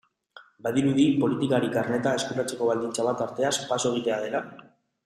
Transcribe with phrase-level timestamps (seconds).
[0.67, 4.45] Badirudi politikari karneta eskuratzeko baldintza bat arteaz paso egitea dela?